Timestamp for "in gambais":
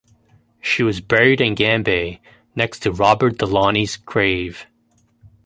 1.41-2.19